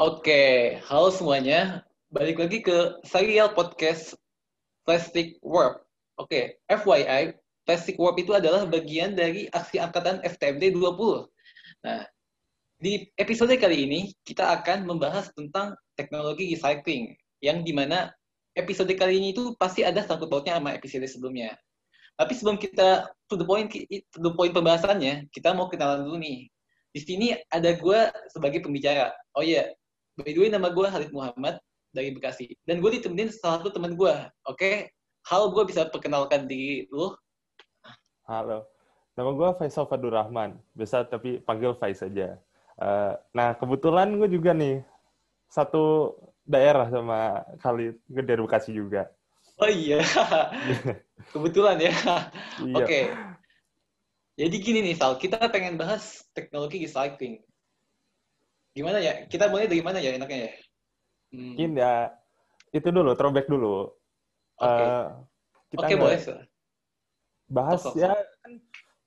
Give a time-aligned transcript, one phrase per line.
[0.00, 1.84] Oke, halo semuanya.
[2.08, 4.16] Balik lagi ke serial podcast
[4.88, 5.84] Plastic Warp.
[6.16, 7.36] Oke, FYI,
[7.68, 11.28] Plastic Warp itu adalah bagian dari aksi angkatan FTMD 20.
[11.84, 12.08] Nah,
[12.80, 17.12] di episode kali ini kita akan membahas tentang teknologi recycling
[17.44, 18.08] yang di mana
[18.56, 21.52] episode kali ini itu pasti ada sangkut pautnya sama episode sebelumnya.
[22.16, 26.48] Tapi sebelum kita to the point to the point pembahasannya, kita mau kenalan dulu nih.
[26.88, 28.00] Di sini ada gue
[28.32, 29.12] sebagai pembicara.
[29.36, 29.79] Oh iya, yeah.
[30.20, 31.56] By the way nama gue Halid Muhammad
[31.90, 32.52] dari Bekasi.
[32.68, 34.14] Dan gue ditemenin salah satu teman gue.
[34.46, 34.74] Oke, okay?
[35.26, 37.12] halo gue bisa perkenalkan diri lu?
[38.28, 38.68] Halo,
[39.16, 40.60] nama gue Faisal Fadur Rahman.
[40.76, 42.38] Bisa tapi panggil Faiz saja.
[42.80, 44.84] Uh, nah, kebetulan gue juga nih
[45.50, 46.14] satu
[46.46, 49.10] daerah sama Khalid, gue dari Bekasi juga.
[49.60, 50.00] Oh iya,
[51.36, 51.92] kebetulan ya.
[51.92, 52.76] Iya.
[52.80, 53.04] Oke, okay.
[54.40, 57.44] Jadi gini nih Sal, kita pengen bahas teknologi recycling.
[58.74, 59.26] Gimana ya?
[59.26, 60.52] Kita mulai dari mana ya enaknya ya?
[61.30, 61.54] Hmm.
[61.54, 61.92] Mungkin ya
[62.70, 63.90] itu dulu, throwback dulu.
[64.58, 64.66] Oke.
[64.66, 64.86] Okay.
[64.86, 65.06] Uh,
[65.70, 66.18] kita okay, boleh.
[67.50, 68.52] Bahas oh, ya kan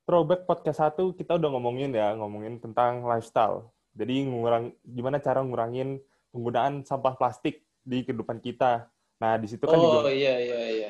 [0.04, 3.72] throwback podcast satu kita udah ngomongin ya, ngomongin tentang lifestyle.
[3.96, 6.02] Jadi ngurang gimana cara ngurangin
[6.34, 8.90] penggunaan sampah plastik di kehidupan kita.
[9.22, 10.88] Nah, di situ kan Oh juga iya iya iya.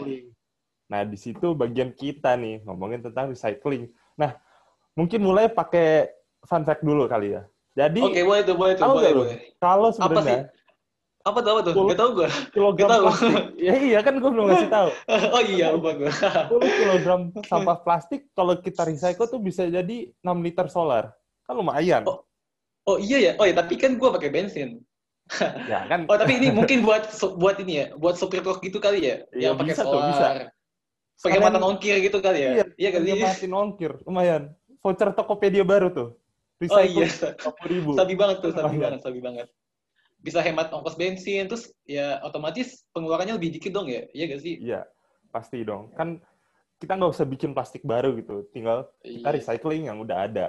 [0.89, 3.91] Nah, di situ bagian kita nih ngomongin tentang recycling.
[4.17, 4.33] Nah,
[4.97, 6.09] mungkin mulai pakai
[6.45, 7.43] fun fact dulu kali ya.
[7.73, 9.37] Jadi Oke, okay, boleh tuh, boleh tuh, boleh, boleh.
[9.57, 10.53] Kalau sebenarnya
[11.23, 11.73] apa tuh apa tuh?
[11.87, 12.29] Gak tau gue.
[12.51, 13.03] Kilogram tahu.
[13.07, 13.43] plastik.
[13.55, 14.89] ya iya kan gue belum ngasih tahu.
[15.39, 16.11] oh iya lupa gue.
[16.11, 21.15] 10 kilogram sampah plastik kalau kita recycle tuh bisa jadi 6 liter solar.
[21.47, 22.03] Kan lumayan.
[22.03, 22.27] Oh,
[22.91, 23.31] oh iya ya.
[23.39, 24.83] Oh iya tapi kan gue pakai bensin.
[25.71, 26.03] ya kan.
[26.11, 27.07] Oh tapi ini mungkin buat
[27.39, 29.95] buat ini ya, buat sopir truk gitu kali ya, iya, yang pakai solar.
[29.95, 30.25] Tuh, bisa.
[31.23, 32.51] Pakai mata ongkir gitu kali ya?
[32.51, 33.15] Iya, iya kali.
[33.15, 34.51] Pakai mata ongkir, lumayan.
[34.83, 36.09] Voucher Tokopedia baru tuh.
[36.63, 37.07] Recycle oh iya.
[37.67, 37.91] ribu.
[37.99, 39.47] Sabi banget tuh, sabi banget, sabi banget.
[40.23, 44.07] Bisa hemat ongkos bensin, terus ya otomatis pengeluarannya lebih dikit dong ya?
[44.15, 44.55] Iya gak sih?
[44.63, 44.87] Iya,
[45.35, 45.91] pasti dong.
[45.99, 46.23] Kan
[46.79, 49.35] kita nggak usah bikin plastik baru gitu, tinggal kita iya.
[49.35, 50.47] recycling yang udah ada.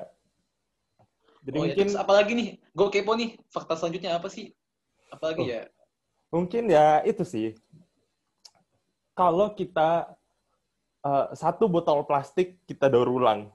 [1.45, 1.99] Jadi oh, iya, mungkin ya.
[2.01, 4.51] apalagi nih, gue kepo nih, fakta selanjutnya apa sih?
[5.13, 5.63] Apalagi oh, ya?
[6.35, 7.55] Mungkin ya itu sih.
[9.15, 10.11] Kalau kita
[11.07, 13.53] uh, satu botol plastik kita daur ulang,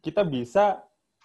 [0.00, 0.80] kita bisa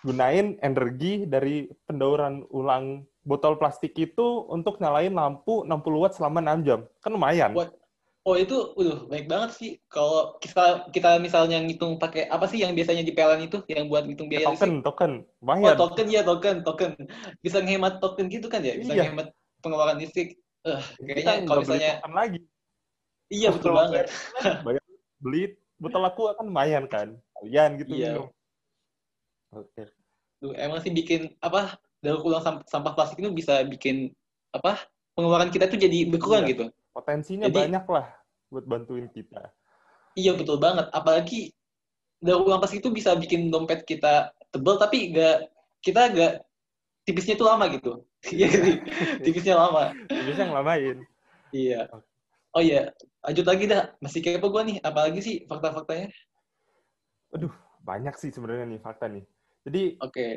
[0.06, 6.68] gunain energi dari pendauran ulang botol plastik itu untuk nyalain lampu 60 watt selama 6
[6.68, 6.80] jam.
[7.04, 7.52] Kan lumayan.
[7.52, 7.76] What?
[8.28, 9.72] Oh itu, udah baik banget sih.
[9.88, 14.06] Kalau kita kita misalnya ngitung pakai apa sih yang biasanya di PLN itu yang buat
[14.06, 14.86] ngitung biaya token, sih?
[14.86, 15.68] Token, lumayan.
[15.74, 16.92] Oh token ya token, token.
[17.40, 18.76] Bisa ngehemat token gitu kan ya?
[18.76, 19.08] Bisa iya.
[19.08, 19.32] ngehemat
[19.64, 20.36] pengeluaran listrik.
[20.68, 22.40] Uh, kayaknya kalau misalnya lagi.
[23.32, 24.12] Iya betul banget.
[24.68, 24.84] Bayar
[25.20, 25.44] beli
[25.80, 27.08] botol aku kan lumayan kan
[27.40, 28.16] kalian gitu iya.
[28.16, 28.28] minum
[29.54, 29.84] oke.
[30.56, 34.16] Emang sih bikin apa daur ulang sampah plastik itu bisa bikin
[34.56, 34.80] apa
[35.14, 36.52] pengeluaran kita tuh jadi berkurang iya.
[36.56, 36.66] gitu.
[36.96, 38.08] Potensinya jadi, banyak lah
[38.50, 39.52] buat bantuin kita.
[40.16, 40.88] Iya betul banget.
[40.96, 41.52] Apalagi
[42.24, 45.52] daur ulang plastik itu bisa bikin dompet kita tebel tapi gak
[45.84, 46.34] kita gak
[47.04, 48.04] tipisnya tuh lama gitu.
[48.32, 48.48] Iya
[49.26, 49.92] tipisnya lama.
[50.08, 51.04] Tipisnya ngelamain
[51.54, 51.90] iya.
[52.50, 52.90] Oh iya,
[53.22, 53.94] lanjut lagi dah.
[54.02, 56.10] Masih kepo gue nih, apalagi sih fakta-faktanya?
[57.38, 57.54] Aduh,
[57.86, 59.22] banyak sih sebenarnya nih fakta nih.
[59.68, 60.14] Jadi, oke.
[60.14, 60.32] Okay.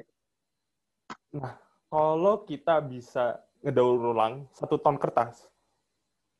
[1.36, 1.54] Nah,
[1.88, 5.46] kalau kita bisa ngedaur ulang satu ton kertas,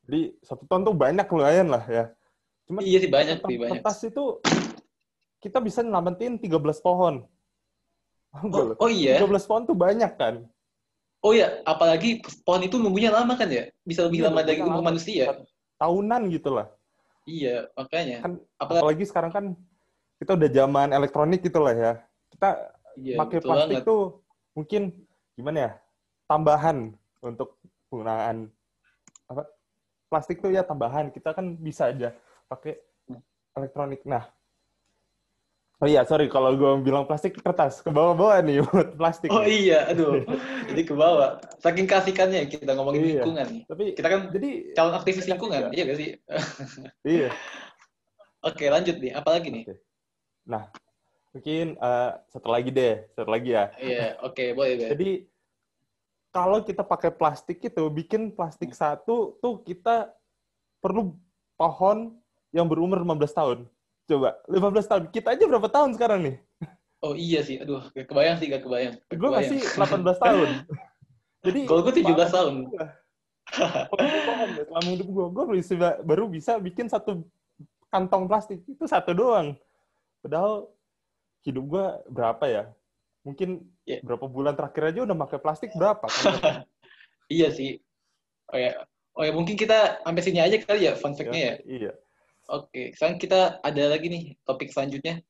[0.03, 2.05] jadi satu ton tuh banyak lumayan lah ya.
[2.67, 3.71] Cuma iya sih banyak sih banyak.
[3.79, 4.43] Kertas itu
[5.39, 7.23] kita bisa nyelamatin 13 pohon.
[8.33, 9.21] Oh, oh iya.
[9.21, 10.43] 13 pohon tuh banyak kan.
[11.23, 13.71] Oh iya, apalagi pohon itu numbuhnya lama kan ya?
[13.87, 15.31] Bisa lebih iya, lama dari umur manusia
[15.83, 16.67] tahunan gitu lah.
[17.27, 18.17] Iya, makanya.
[18.23, 19.45] Kan, apalagi, apalagi sekarang kan
[20.19, 21.93] kita udah zaman elektronik gitu lah ya.
[22.33, 22.49] Kita
[22.97, 23.89] iya, pakai plastik banget.
[23.89, 24.01] tuh
[24.57, 24.81] mungkin
[25.37, 25.71] gimana ya?
[26.25, 27.61] Tambahan untuk
[27.93, 28.49] penggunaan
[29.29, 29.45] apa?
[30.09, 31.13] Plastik tuh ya tambahan.
[31.13, 32.17] Kita kan bisa aja
[32.49, 32.81] pakai
[33.53, 34.01] elektronik.
[34.09, 34.25] Nah,
[35.83, 39.27] Oh iya, sorry kalau gue bilang plastik kertas ke bawah-bawah nih buat plastik.
[39.27, 40.23] Oh iya, aduh.
[40.71, 41.43] jadi ke bawah.
[41.59, 43.07] Saking kasihkannya kita ngomongin iya.
[43.19, 43.67] lingkungan.
[43.67, 46.09] Tapi kita kan jadi calon aktivis lingkungan, iya gak sih?
[47.03, 47.35] iya.
[48.47, 49.11] Oke, lanjut nih.
[49.11, 49.63] Apalagi nih?
[49.67, 49.75] Oke.
[50.47, 50.71] Nah,
[51.33, 53.73] mungkin uh, satu lagi deh, satu lagi ya.
[53.81, 54.89] Iya, oke, okay, boleh deh.
[54.93, 55.09] Jadi
[56.29, 58.79] kalau kita pakai plastik itu, bikin plastik hmm.
[58.79, 60.13] satu tuh kita
[60.77, 61.17] perlu
[61.57, 62.13] pohon
[62.53, 63.59] yang berumur 15 tahun.
[64.05, 65.03] Coba, 15 tahun.
[65.09, 66.37] Kita aja berapa tahun sekarang nih?
[67.03, 68.95] Oh iya sih, aduh, gak kebayang sih, gak kebayang.
[69.11, 70.49] Gue masih 18 tahun.
[71.43, 72.55] Jadi, kalau gue 17 tahun.
[74.71, 75.43] selama hidup gue, gue
[76.07, 77.27] baru bisa bikin satu
[77.91, 78.63] kantong plastik.
[78.63, 79.59] Itu satu doang.
[80.23, 80.71] Padahal
[81.43, 82.63] hidup gue berapa ya?
[83.23, 84.03] Mungkin yeah.
[84.03, 86.07] berapa bulan terakhir aja udah pakai plastik berapa?
[86.07, 86.63] Kan?
[87.31, 87.79] Iya sih.
[88.51, 88.75] Oh ya,
[89.15, 91.55] oh ya mungkin kita sampai sini aja kali ya fun fact-nya ya.
[91.63, 91.91] Iya.
[92.51, 95.23] Oke, sekarang kita ada lagi nih topik selanjutnya.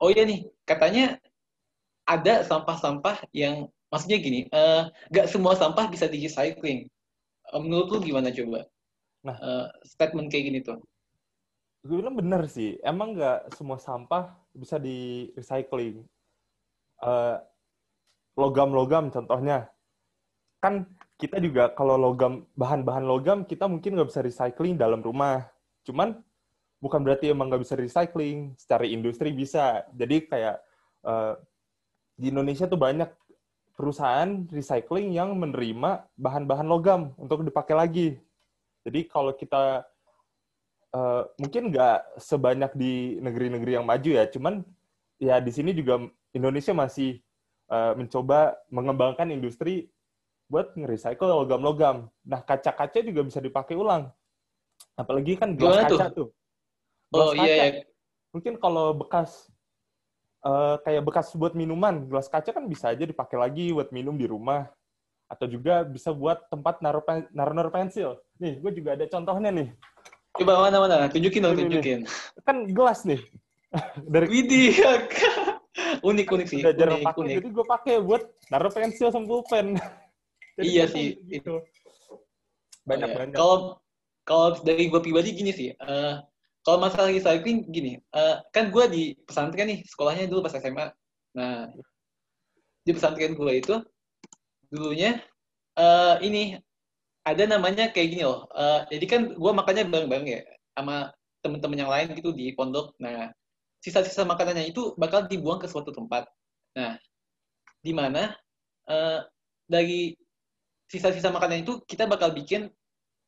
[0.00, 1.20] Oh iya nih, katanya
[2.08, 6.88] ada sampah-sampah yang maksudnya gini, uh, gak semua sampah bisa di recycling.
[7.52, 8.64] Uh, menurut lu gimana coba?
[9.22, 10.80] Nah, uh, statement kayak gini tuh.
[11.86, 16.02] Gue bilang bener sih, emang gak semua sampah bisa di recycling.
[16.98, 17.38] Uh,
[18.34, 19.70] logam-logam contohnya,
[20.58, 20.82] kan
[21.16, 25.48] kita juga kalau logam bahan-bahan logam kita mungkin nggak bisa recycling dalam rumah.
[25.86, 26.20] Cuman
[26.82, 28.52] bukan berarti emang nggak bisa recycling.
[28.58, 29.86] Secara industri bisa.
[29.96, 30.60] Jadi kayak
[31.06, 31.38] uh,
[32.18, 33.08] di Indonesia tuh banyak
[33.76, 38.08] perusahaan recycling yang menerima bahan-bahan logam untuk dipakai lagi.
[38.84, 39.84] Jadi kalau kita
[40.94, 44.62] uh, mungkin nggak sebanyak di negeri-negeri yang maju ya, cuman
[45.16, 46.04] ya di sini juga
[46.36, 47.24] Indonesia masih
[47.72, 49.88] uh, mencoba mengembangkan industri
[50.46, 52.06] buat nge-recycle logam-logam.
[52.22, 54.10] Nah, kaca-kaca juga bisa dipakai ulang.
[54.94, 56.14] Apalagi kan gelas Gimana kaca tuh.
[56.14, 56.28] tuh.
[57.10, 57.54] Gelas oh iya, kaca.
[57.54, 57.82] iya.
[58.30, 59.50] Mungkin kalau bekas
[60.46, 64.28] uh, kayak bekas buat minuman, gelas kaca kan bisa aja dipakai lagi buat minum di
[64.28, 64.70] rumah.
[65.26, 68.14] Atau juga bisa buat tempat naruh, pen, naruh, pensil.
[68.38, 69.74] Nih, gue juga ada contohnya nih.
[70.36, 72.04] Coba mana-mana, tunjukin dong, tunjukin.
[72.44, 73.20] Kan gelas nih.
[74.12, 74.76] Dari Widih,
[76.04, 76.60] unik unik sih.
[76.60, 78.22] Udah jarang pakai, jadi gue pakai buat
[78.52, 79.76] naruh pensil sama pulpen.
[80.56, 81.60] Jadi iya sih itu
[82.88, 83.18] banyak oh, iya.
[83.20, 83.36] banyak.
[83.36, 83.56] Kalau
[84.24, 86.24] kalau dari gue pribadi gini sih, uh,
[86.64, 90.96] kalau masalah recycling gini, uh, kan gue di pesantren nih sekolahnya dulu pas SMA.
[91.36, 91.68] Nah
[92.88, 93.76] di pesantren gue itu
[94.72, 95.20] dulunya
[95.76, 96.56] uh, ini
[97.26, 98.46] ada namanya kayak gini loh.
[98.54, 100.40] Uh, jadi kan gue makannya bareng-bareng ya
[100.78, 101.10] sama
[101.42, 102.94] temen-temen yang lain gitu di pondok.
[103.02, 103.34] Nah
[103.82, 106.30] sisa-sisa makanannya itu bakal dibuang ke suatu tempat.
[106.78, 106.94] Nah
[107.82, 108.30] di mana
[108.86, 109.26] uh,
[109.66, 110.14] dari
[110.86, 112.70] sisa-sisa makanan itu kita bakal bikin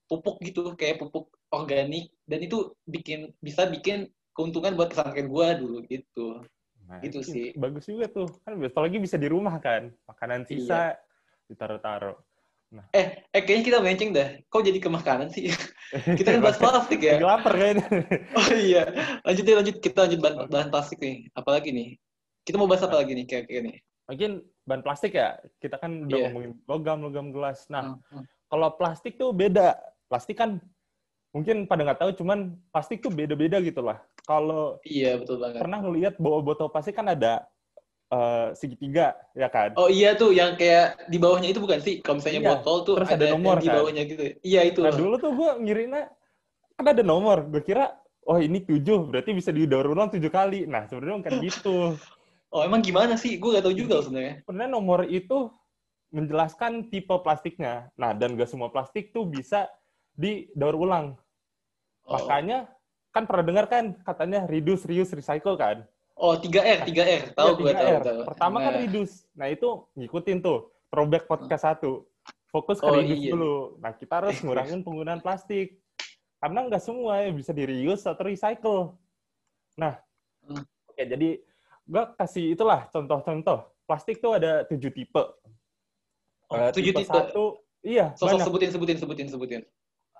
[0.06, 5.83] pupuk gitu kayak pupuk organik dan itu bikin bisa bikin keuntungan buat pesantren gua dulu
[5.91, 6.39] gitu.
[6.87, 7.53] Nah, gitu sih.
[7.59, 8.31] Bagus juga tuh.
[8.47, 9.93] Kan apalagi bisa di rumah kan.
[10.09, 10.99] Makanan sisa iya.
[11.51, 12.17] ditaruh-taruh.
[12.69, 12.85] Nah.
[12.93, 14.29] Eh, eh kayaknya kita menceng dah.
[14.53, 15.49] Kok jadi ke makanan sih?
[16.19, 17.17] kita kan bahas plastik ya.
[17.20, 17.87] lapar kayaknya.
[18.38, 18.85] oh iya.
[19.25, 19.76] Lanjut deh, lanjut.
[19.81, 21.29] Kita lanjut bahan, bahan plastik nih.
[21.32, 21.88] Apalagi nih?
[22.44, 23.00] Kita mau bahas apa nah.
[23.00, 23.76] lagi nih kayak-kayak nih?
[24.09, 24.31] Mungkin
[24.69, 26.29] ban plastik ya kita kan udah yeah.
[26.29, 28.25] ngomongin logam logam gelas nah uh, uh.
[28.53, 29.73] kalau plastik tuh beda
[30.12, 30.61] plastik kan
[31.32, 33.97] mungkin pada nggak tahu cuman plastik tuh beda-beda gitu lah
[34.29, 37.49] kalau iya betul banget pernah ngelihat bawa botol plastik kan ada
[38.10, 42.20] uh, segitiga ya kan oh iya tuh yang kayak di bawahnya itu bukan sih kalau
[42.20, 42.50] misalnya iya.
[42.55, 43.76] botol tuh terus ada, ada nomor di kan?
[43.81, 46.08] bawahnya gitu iya itu nah dulu tuh gue ngirina
[46.78, 47.94] kan ada nomor gue kira
[48.28, 51.96] oh ini tujuh berarti bisa didaur ulang tujuh kali nah sebenarnya kan gitu
[52.49, 53.37] Oh emang gimana sih?
[53.37, 54.40] Gue gak tau juga sebenarnya.
[54.44, 55.52] Sebenarnya nomor itu
[56.08, 57.93] menjelaskan tipe plastiknya.
[58.00, 59.69] Nah, dan gak semua plastik tuh bisa
[60.16, 61.06] didaur ulang.
[62.08, 62.16] Oh.
[62.16, 62.72] Makanya,
[63.12, 65.84] kan pernah dengar kan katanya reduce, reuse, recycle kan?
[66.19, 67.23] Oh, 3R, 3R.
[67.31, 67.79] Tahu ya, 3R.
[67.79, 68.20] Tahu, tahu.
[68.26, 68.75] Pertama kan nah.
[68.75, 69.15] kan reduce.
[69.38, 70.75] Nah, itu ngikutin tuh.
[70.91, 72.11] Throwback podcast satu.
[72.50, 73.32] Fokus ke oh, reduce iya.
[73.38, 73.79] dulu.
[73.79, 75.79] Nah, kita harus ngurangin penggunaan plastik.
[76.43, 78.99] Karena nggak semua ya bisa di reuse atau recycle.
[79.79, 79.94] Nah,
[80.43, 80.62] hmm.
[80.91, 81.38] oke, jadi
[81.87, 83.70] gue kasih itulah contoh-contoh.
[83.87, 85.22] Plastik tuh ada tujuh tipe.
[86.51, 88.10] Oh, uh, tujuh tipe, satu, iya.
[88.19, 88.46] Sosok banyak.
[88.46, 89.63] sebutin, sebutin, sebutin, sebutin.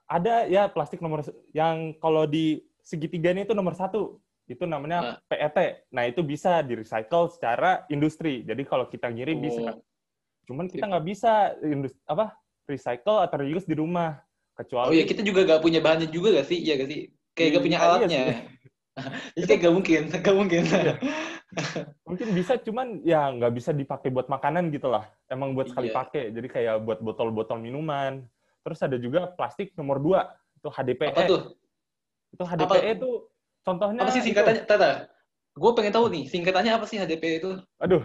[0.09, 4.17] Ada ya plastik nomor yang kalau di segitiga ini itu nomor satu
[4.49, 5.17] itu namanya nah.
[5.29, 5.89] PET.
[5.93, 8.43] Nah itu bisa di recycle secara industri.
[8.43, 9.45] Jadi kalau kita ngirim oh.
[9.45, 9.71] bisa.
[10.49, 12.33] Cuman kita nggak bisa industri, apa
[12.65, 14.17] recycle atau reuse di rumah
[14.57, 14.89] kecuali.
[14.89, 16.59] Oh iya kita juga nggak punya bahannya juga gak sih?
[16.59, 17.01] Iya gak sih?
[17.37, 18.09] Kayak nggak punya iya alatnya.
[18.09, 18.37] Iya
[19.39, 20.63] Jadi kayak gak mungkin, gak mungkin.
[20.67, 20.95] Iya.
[22.05, 25.09] Mungkin bisa, cuman ya nggak bisa dipakai buat makanan gitu lah.
[25.31, 25.97] Emang buat sekali iya.
[25.97, 26.25] pakai.
[26.35, 28.27] Jadi kayak buat botol-botol minuman.
[28.67, 30.29] Terus ada juga plastik nomor dua,
[30.59, 31.15] itu HDPE.
[31.15, 31.41] Apa tuh?
[32.35, 32.97] Itu HDPE apa?
[33.01, 33.11] itu
[33.69, 34.01] contohnya.
[34.01, 34.71] Apa sih singkatannya, itu...
[34.71, 34.91] Tata?
[35.59, 37.51] Gue pengen tahu nih, singkatannya apa sih HDPE itu?
[37.83, 38.03] Aduh,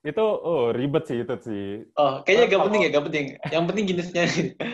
[0.00, 1.66] itu oh ribet sih itu sih.
[1.94, 3.26] Oh, kayaknya gak penting ya, gak penting.
[3.52, 4.24] Yang penting jenisnya.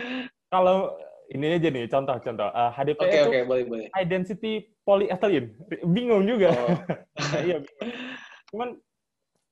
[0.53, 0.95] kalau
[1.27, 2.49] ini aja nih contoh-contoh.
[2.55, 3.85] Uh, HDP okay, itu okay, boleh, boleh.
[3.91, 5.51] high density polyethylene.
[5.83, 6.55] Bingung juga.
[6.55, 6.79] Oh.
[7.19, 7.57] nah, iya.
[8.47, 8.79] Cuman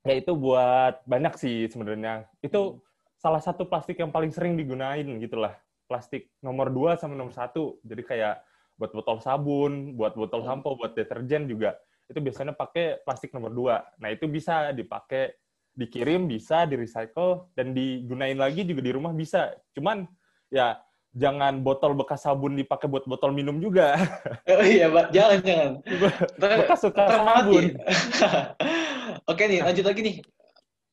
[0.08, 2.24] ya itu buat banyak sih sebenarnya.
[2.40, 3.20] Itu hmm.
[3.20, 5.52] salah satu plastik yang paling sering digunain gitulah.
[5.86, 7.76] Plastik nomor 2 sama nomor satu.
[7.84, 8.40] Jadi kayak
[8.76, 11.76] buat botol sabun, buat botol sampo, buat deterjen juga.
[12.06, 14.00] Itu biasanya pakai plastik nomor 2.
[14.00, 15.34] Nah, itu bisa dipakai
[15.76, 19.52] dikirim bisa di recycle dan digunain lagi juga di rumah bisa.
[19.76, 20.08] Cuman
[20.48, 20.80] ya
[21.12, 23.96] jangan botol bekas sabun dipakai buat botol minum juga.
[24.56, 25.12] Oh iya, Pak.
[25.12, 25.70] Jangan, jangan.
[26.40, 27.64] bekas suka sabun.
[29.30, 30.16] Oke nih, lanjut lagi nih.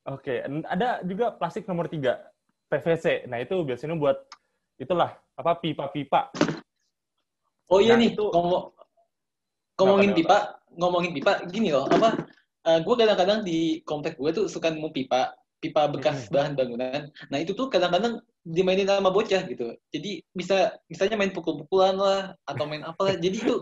[0.04, 2.20] Oke, ada juga plastik nomor tiga.
[2.68, 3.30] PVC.
[3.30, 4.18] Nah itu biasanya buat
[4.82, 6.34] itulah apa pipa-pipa.
[7.72, 8.64] Oh iya nah, nih, itu, ngomong
[9.80, 10.38] ngomongin pipa,
[10.76, 12.28] ngomongin pipa gini loh, apa?
[12.64, 16.34] Uh, eh, gue kadang-kadang di komplek gue tuh suka nemu pipa, pipa bekas hmm.
[16.36, 17.02] bahan bangunan.
[17.32, 19.76] Nah itu tuh kadang-kadang dimainin sama bocah gitu.
[19.96, 23.16] Jadi bisa misalnya main pukul-pukulan lah atau main apa lah.
[23.16, 23.54] Jadi itu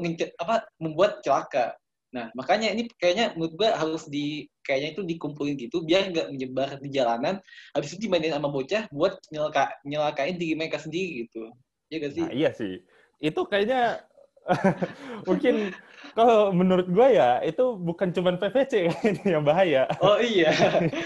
[0.41, 1.77] apa membuat celaka.
[2.12, 6.70] Nah, makanya ini kayaknya menurut gue harus di kayaknya itu dikumpulin gitu biar nggak menyebar
[6.84, 7.39] di jalanan.
[7.72, 11.48] Habis itu dimainin sama bocah buat nyelaka, nyelakain diri mereka sendiri gitu.
[11.88, 12.25] Iya gak sih?
[12.27, 12.74] Nah, iya sih.
[13.21, 14.01] Itu kayaknya
[15.29, 15.71] mungkin
[16.17, 18.91] kalau menurut gue ya itu bukan cuma PVC
[19.33, 19.87] yang bahaya.
[20.01, 20.51] Oh iya.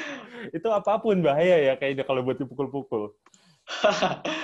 [0.55, 3.13] itu apa pun bahaya ya kayaknya kalau buat dipukul-pukul.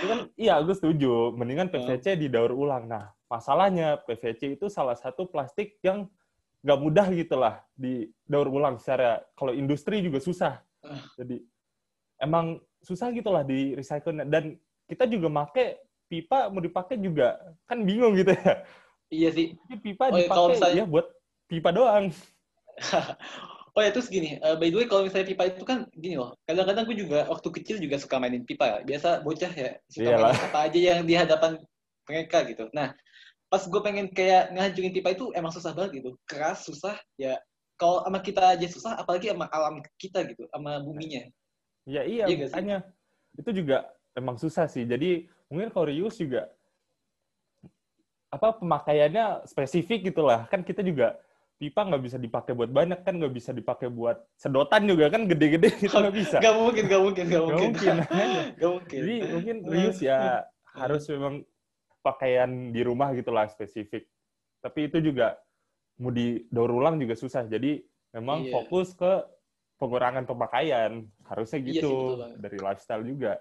[0.05, 1.33] kan iya gue setuju.
[1.33, 2.85] Mendingan PVC didaur ulang.
[2.91, 6.11] Nah masalahnya PVC itu salah satu plastik yang
[6.61, 11.01] nggak mudah gitu lah di daur ulang secara kalau industri juga susah ah.
[11.17, 11.41] jadi
[12.21, 15.81] emang susah gitulah di recycle dan kita juga make
[16.12, 17.39] pipa mau dipakai juga.
[17.63, 18.68] Kan bingung gitu ya.
[19.08, 19.48] Iya sih.
[19.56, 20.84] Jadi pipa oh, iya, dipakai misalnya...
[20.84, 21.08] ya buat
[21.48, 22.06] pipa doang.
[23.72, 26.36] Oh ya terus gini uh, by the way kalau misalnya pipa itu kan gini loh
[26.44, 28.68] kadang-kadang gue juga waktu kecil juga suka mainin pipa.
[28.68, 28.77] Ya.
[28.84, 30.36] biasa bocah ya suka Iyalah.
[30.36, 31.51] mainin apa aja yang di hadapan
[32.03, 32.68] mereka gitu.
[32.75, 32.91] Nah
[33.48, 36.20] pas gue pengen kayak ngancurin pipa itu emang susah banget gitu.
[36.27, 37.39] Keras susah ya
[37.80, 41.24] kalau sama kita aja susah apalagi sama alam kita gitu sama buminya.
[41.88, 42.84] Ya iya, iya makanya
[43.39, 43.88] itu juga
[44.20, 44.84] emang susah sih.
[44.84, 46.48] Jadi mungkin kalau reuse juga
[48.31, 51.20] apa pemakaiannya spesifik gitulah kan kita juga
[51.60, 55.77] pipa nggak bisa dipakai buat banyak kan nggak bisa dipakai buat sedotan juga kan gede-gede
[55.86, 58.65] itu nggak bisa nggak mungkin nggak mungkin nggak mungkin nggak mungkin.
[58.79, 61.43] mungkin jadi mungkin reuse ya harus memang
[62.01, 64.10] pakaian di rumah gitulah spesifik.
[64.62, 65.38] Tapi itu juga
[66.01, 67.46] mau di daur ulang juga susah.
[67.46, 67.81] Jadi
[68.13, 68.51] memang iya.
[68.51, 69.12] fokus ke
[69.77, 71.05] pengurangan pemakaian.
[71.29, 73.34] Harusnya iya gitu iya dari lifestyle juga.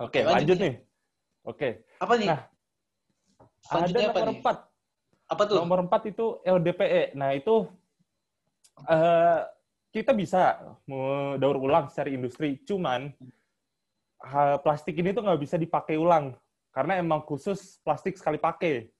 [0.00, 0.74] Oke, lanjut, lanjut nih.
[1.46, 1.86] Oke.
[2.02, 2.28] Apa nih?
[2.28, 2.40] Nah,
[3.70, 4.56] ada nomor empat.
[5.30, 5.56] Apa tuh?
[5.62, 7.14] Nomor empat itu LDPE.
[7.14, 7.70] Nah, itu
[8.86, 9.40] uh,
[9.94, 10.58] kita bisa
[11.38, 12.58] daur ulang secara industri.
[12.66, 13.14] Cuman
[14.26, 16.34] uh, plastik ini tuh nggak bisa dipakai ulang
[16.74, 18.90] karena emang khusus plastik sekali pakai.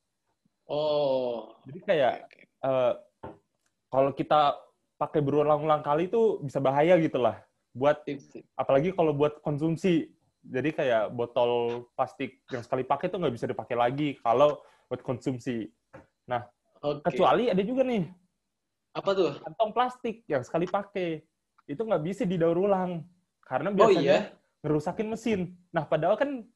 [0.71, 1.53] Oh.
[1.67, 2.65] Jadi kayak okay, okay.
[2.65, 2.95] Uh,
[3.93, 4.59] kalau kita
[4.97, 7.39] pakai berulang-ulang kali itu bisa bahaya gitu lah.
[7.77, 8.07] Buat
[8.57, 10.15] apalagi kalau buat konsumsi.
[10.47, 15.67] Jadi kayak botol plastik yang sekali pakai itu nggak bisa dipakai lagi kalau buat konsumsi.
[16.31, 16.47] Nah,
[16.79, 17.13] okay.
[17.13, 18.07] kecuali ada juga nih.
[18.95, 19.35] Apa tuh?
[19.43, 21.21] Kantong plastik yang sekali pakai.
[21.67, 23.03] Itu nggak bisa didaur ulang.
[23.43, 24.21] Karena oh, biasanya oh, iya?
[24.63, 25.41] ngerusakin mesin.
[25.75, 26.47] Nah, padahal kan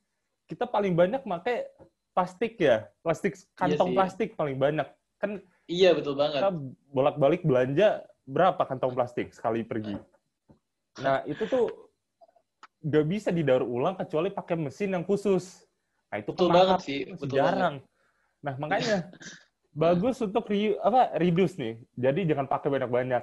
[0.46, 1.70] kita paling banyak pakai
[2.10, 4.88] plastik ya, plastik kantong iya plastik paling banyak.
[5.22, 6.42] Kan Iya, betul banget.
[6.42, 6.50] Kita
[6.90, 9.94] bolak-balik belanja berapa kantong plastik sekali pergi.
[10.98, 11.89] Nah, itu tuh
[12.80, 15.64] gak bisa didaur ulang kecuali pakai mesin yang khusus.
[16.10, 17.78] Nah, itu betul banget sih, betul jarang.
[17.78, 18.40] Banget.
[18.40, 18.96] Nah, makanya
[19.70, 21.74] bagus untuk re, apa reduce nih.
[21.94, 23.22] Jadi jangan pakai banyak-banyak.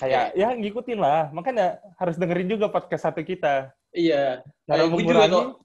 [0.00, 1.28] Kayak ya ngikutin lah.
[1.34, 3.74] Makanya harus dengerin juga podcast satu kita.
[3.92, 4.40] Iya.
[4.64, 5.60] Cara eh, mengurangi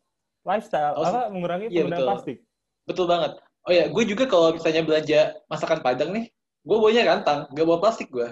[0.47, 2.09] lifestyle, oh, apa mengurangi iya, penggunaan betul.
[2.11, 2.37] plastik.
[2.87, 3.31] Betul banget.
[3.67, 5.19] Oh ya, gue juga kalau misalnya belanja
[5.51, 6.31] masakan Padang nih,
[6.63, 8.31] gue bawanya kantang, gak bawa plastik gue.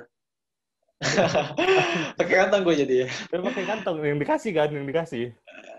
[2.19, 3.07] pakai kantang gue jadi ya.
[3.29, 5.31] pakai kantong yang dikasih kan, yang dikasih.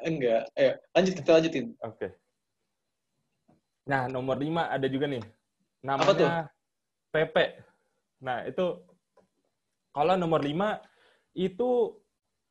[0.07, 0.49] Enggak.
[0.55, 1.67] Ayo, lanjut kita lanjutin.
[1.83, 1.97] Oke.
[1.97, 2.11] Okay.
[3.87, 5.23] Nah, nomor lima ada juga nih.
[5.83, 6.29] Namanya Apa tuh?
[7.15, 7.37] PP.
[8.23, 8.67] Nah, itu
[9.95, 10.83] kalau nomor lima
[11.33, 11.95] itu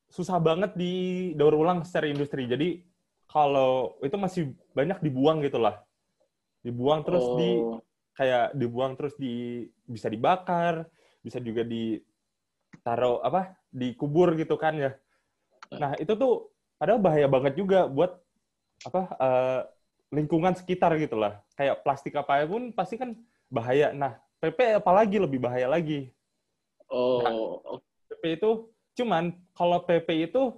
[0.08, 0.94] susah banget di
[1.36, 2.48] daur ulang secara industri.
[2.48, 2.80] Jadi
[3.26, 4.42] kalau itu masih
[4.72, 5.76] banyak dibuang gitu lah.
[6.64, 7.36] Dibuang terus oh.
[7.36, 7.50] di
[8.16, 10.88] kayak dibuang terus di bisa dibakar,
[11.20, 11.62] bisa juga
[12.86, 13.58] ditaruh apa?
[13.74, 14.94] dikubur gitu kan ya.
[15.74, 18.14] Nah, itu tuh padahal bahaya banget juga buat
[18.86, 19.60] apa uh,
[20.14, 21.42] lingkungan sekitar gitu lah.
[21.58, 23.18] Kayak plastik apa pun pasti kan
[23.50, 23.90] bahaya.
[23.90, 26.14] Nah, PP apalagi lebih bahaya lagi.
[26.86, 27.20] Oh.
[27.20, 27.34] Nah,
[28.14, 28.70] PP itu
[29.02, 30.56] cuman kalau PP itu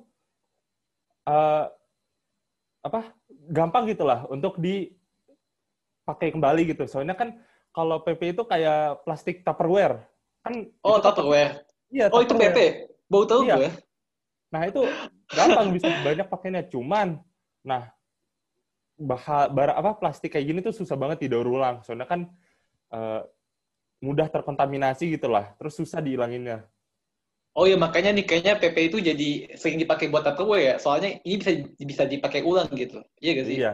[1.25, 1.65] uh,
[2.85, 3.01] apa
[3.51, 6.85] gampang gitulah untuk dipakai kembali gitu.
[6.85, 7.41] Soalnya kan
[7.73, 10.07] kalau PP itu kayak plastik Tupperware.
[10.45, 11.68] Kan Oh, Tupperware.
[11.89, 12.59] Iya, Oh, itu PP.
[13.09, 13.57] Bau tahu iya.
[13.57, 13.71] gue.
[14.53, 14.83] Nah, itu
[15.33, 16.63] gampang bisa banyak pakainya.
[16.69, 17.21] Cuman
[17.65, 17.91] nah
[18.99, 21.81] bah bar apa plastik kayak gini tuh susah banget didaur ulang.
[21.85, 22.29] Soalnya kan
[22.93, 23.25] uh,
[24.05, 25.57] mudah terkontaminasi gitulah.
[25.57, 26.65] Terus susah dihilanginnya.
[27.59, 29.29] Oh ya makanya nih kayaknya PP itu jadi
[29.59, 30.75] sering dipakai buat Tupperware ya.
[30.77, 31.51] Soalnya ini bisa
[31.83, 33.03] bisa dipakai ulang gitu.
[33.19, 33.57] Iya gak sih?
[33.59, 33.73] Iya.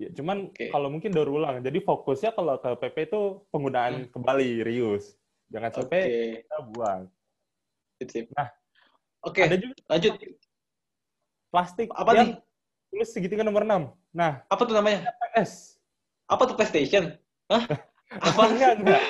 [0.00, 0.72] Ya, cuman okay.
[0.72, 1.60] kalau mungkin daur ulang.
[1.60, 4.10] Jadi fokusnya kalau ke PP itu penggunaan hmm.
[4.16, 5.12] kembali reuse.
[5.52, 6.26] Jangan sampai okay.
[6.40, 7.00] kita buang.
[8.08, 8.48] Sip, Nah,
[9.26, 9.36] oke.
[9.36, 9.44] Okay.
[9.50, 10.12] Ada juga lanjut.
[11.50, 12.28] plastik apa nih?
[12.90, 13.90] Tulis segitiga nomor 6.
[14.14, 15.10] Nah, apa tuh namanya?
[15.34, 15.76] PS.
[16.30, 17.18] Apa tuh PlayStation?
[17.50, 17.66] Hah?
[18.30, 19.02] apa enggak?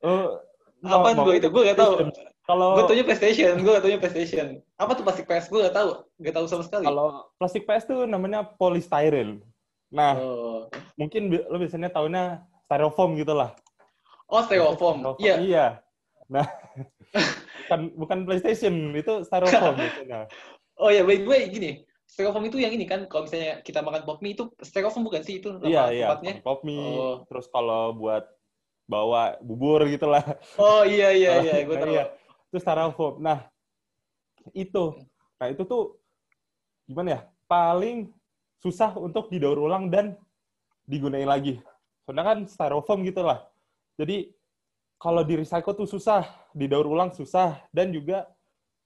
[0.00, 0.40] Uh,
[0.84, 1.48] Apaan gue itu?
[1.52, 2.08] Gue gak tahu.
[2.46, 4.46] Kalau gue taunya PlayStation, gue gak taunya PlayStation.
[4.78, 5.52] Apa tuh plastik PS?
[5.52, 6.84] Gue gak tahu, gak tahu sama sekali.
[6.88, 9.42] Kalau plastik PS tuh namanya polystyrene.
[9.92, 10.66] Nah, oh.
[10.98, 13.54] mungkin lo biasanya tahunya styrofoam gitu lah.
[14.26, 15.16] Oh, styrofoam.
[15.22, 15.36] Iya.
[15.38, 15.66] Iya.
[16.26, 16.46] Nah,
[17.66, 20.02] bukan bukan PlayStation, itu styrofoam gitu.
[20.10, 20.26] Nah.
[20.76, 24.02] Oh ya, by the way gini, styrofoam itu yang ini kan kalau misalnya kita makan
[24.06, 26.06] pop mie itu styrofoam bukan sih itu iya, iya,
[26.42, 26.78] pop mie.
[26.82, 27.22] Oh.
[27.30, 28.26] Terus kalau buat
[28.86, 30.22] bawa bubur gitu lah.
[30.58, 31.94] Oh iya iya iya, gue nah, tahu.
[31.94, 32.04] Iya.
[32.50, 33.14] Itu styrofoam.
[33.22, 33.38] Nah,
[34.54, 34.84] itu.
[35.36, 35.98] Nah, itu tuh
[36.86, 37.20] gimana ya?
[37.46, 38.10] Paling
[38.62, 40.18] susah untuk didaur ulang dan
[40.86, 41.58] digunain lagi.
[42.06, 43.42] Soalnya kan styrofoam gitu lah.
[43.98, 44.30] Jadi
[44.96, 46.24] kalau di recycle tuh susah,
[46.56, 48.24] didaur ulang susah dan juga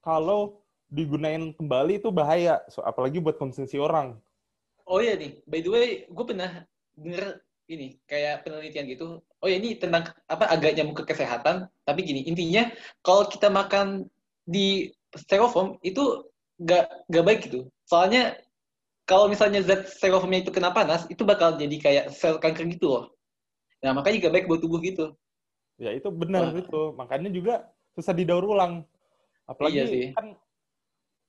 [0.03, 0.59] kalau
[0.91, 4.19] digunain kembali itu bahaya, so, apalagi buat konsumsi orang.
[4.83, 6.67] Oh iya nih, by the way, gue pernah
[6.99, 7.39] denger
[7.71, 9.23] ini kayak penelitian gitu.
[9.39, 12.67] Oh ya ini tentang apa agak nyambung ke kesehatan, tapi gini intinya
[12.99, 14.11] kalau kita makan
[14.43, 16.27] di styrofoam itu
[16.59, 17.71] gak gak baik gitu.
[17.87, 18.35] Soalnya
[19.07, 23.03] kalau misalnya zat styrofoamnya itu kena panas, itu bakal jadi kayak sel kanker gitu loh.
[23.79, 25.15] Nah makanya gak baik buat tubuh gitu.
[25.81, 26.93] Ya itu benar itu.
[26.93, 27.65] Makanya juga
[27.97, 28.85] susah didaur ulang.
[29.49, 30.05] Apalagi iya sih.
[30.13, 30.37] kan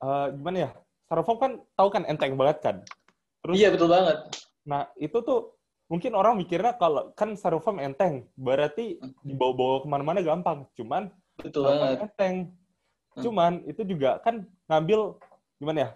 [0.05, 0.71] uh, gimana ya?
[1.09, 2.77] Styrofoam kan tahu kan enteng banget kan.
[3.41, 4.19] Terus, iya betul banget.
[4.69, 5.57] Nah itu tuh
[5.89, 10.69] mungkin orang mikirnya kalau kan styrofoam enteng, berarti dibawa-bawa ke mana-mana gampang.
[10.77, 11.09] Cuman
[11.41, 12.05] betul banget.
[12.05, 12.37] enteng.
[13.17, 13.23] Hmm.
[13.25, 15.17] Cuman itu juga kan ngambil
[15.57, 15.91] gimana ya?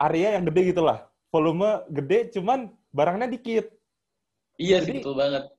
[0.00, 1.06] Area yang gede gitu lah.
[1.30, 3.70] Volume gede, cuman barangnya dikit.
[4.54, 5.50] Iya sih, betul banget.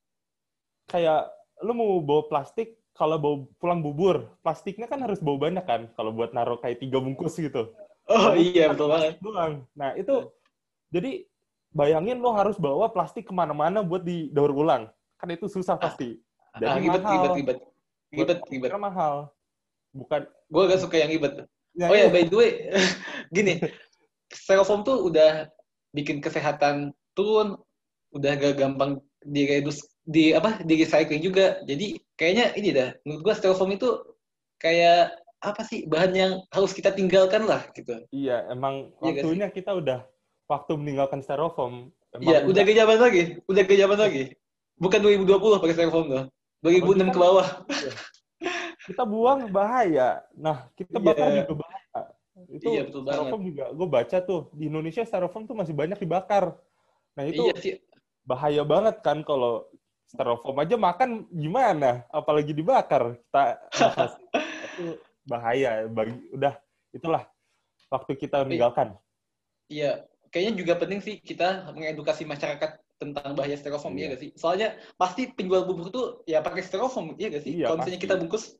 [0.87, 5.81] Kayak lu mau bawa plastik, kalau bawa pulang bubur, plastiknya kan harus bawa banyak kan,
[5.99, 7.71] kalau buat naruh kayak tiga bungkus gitu.
[8.05, 9.17] Oh iya, betul banget.
[9.75, 10.31] Nah, itu,
[10.93, 11.25] jadi
[11.75, 14.87] bayangin lo harus bawa plastik ke mana-mana buat didaur ulang.
[15.19, 16.19] Kan itu susah pasti.
[16.55, 17.13] Ah, Jadi ah, ribet, mahal.
[17.13, 17.59] ribet, ribet.
[18.15, 18.71] Ribet, ribet.
[18.79, 19.15] mahal.
[19.91, 20.21] Bukan.
[20.47, 21.43] Gue gak suka yang ribet.
[21.75, 22.71] Ya, oh ya, by the way,
[23.35, 23.59] gini,
[24.31, 25.51] styrofoam tuh udah
[25.91, 27.59] bikin kesehatan turun,
[28.15, 31.59] udah gak gampang diredus di apa di recycling juga.
[31.65, 33.89] Jadi kayaknya ini dah, menurut gue styrofoam itu
[34.61, 38.05] kayak apa sih bahan yang harus kita tinggalkan lah gitu.
[38.13, 40.05] Iya, emang iya waktunya kita udah
[40.49, 41.89] waktu meninggalkan styrofoam.
[42.21, 43.23] Iya, udah ke zaman lagi.
[43.49, 44.23] Udah ke zaman lagi.
[44.79, 46.25] Bukan 2020 pakai styrofoam tuh.
[46.63, 47.47] 2006 ke bawah.
[47.69, 47.91] Iya.
[48.85, 50.21] Kita buang bahaya.
[50.37, 51.43] Nah, kita bakar yeah.
[51.43, 52.01] juga bahaya.
[52.51, 53.49] Itu iya, betul styrofoam banget.
[53.51, 53.65] juga.
[53.73, 56.55] Gue baca tuh, di Indonesia styrofoam tuh masih banyak dibakar.
[57.15, 57.73] Nah, itu iya sih.
[58.25, 59.69] Bahaya banget kan kalau
[60.09, 62.03] styrofoam aja makan gimana?
[62.09, 63.17] Apalagi dibakar.
[63.29, 63.43] Kita
[64.75, 64.97] itu
[65.29, 65.85] bahaya.
[65.87, 66.53] Bagi, udah,
[66.91, 67.23] itulah
[67.93, 68.97] waktu kita meninggalkan.
[69.69, 74.07] Iya, kayaknya juga penting sih kita mengedukasi masyarakat tentang bahaya styrofoam, iya.
[74.07, 74.29] iya gak sih?
[74.39, 77.61] Soalnya pasti penjual bubur tuh ya pakai styrofoam, iya gak sih?
[77.61, 78.55] Iya, Kalau misalnya kita bungkus,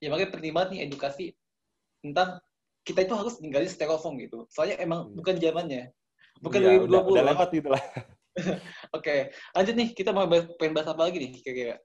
[0.00, 1.24] ya makanya penting banget nih edukasi
[2.00, 2.40] tentang
[2.84, 4.48] kita itu harus ninggalin styrofoam gitu.
[4.52, 5.14] Soalnya emang iya.
[5.16, 5.82] bukan zamannya.
[6.40, 6.88] Bukan iya, 2020.
[6.88, 7.82] Udah, udah lewat gitu lah.
[8.34, 8.50] Oke,
[8.90, 9.20] okay.
[9.54, 9.88] lanjut nih.
[9.94, 11.76] Kita mau bahas, pengen bahas apa lagi nih kira-kira?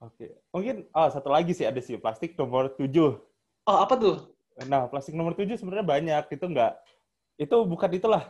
[0.00, 0.30] Oke, okay.
[0.50, 2.88] mungkin oh satu lagi sih ada sih plastik nomor 7.
[3.68, 4.16] Oh, apa tuh?
[4.66, 6.24] Nah, plastik nomor 7 sebenarnya banyak.
[6.32, 6.80] Itu enggak
[7.40, 8.28] itu bukan itulah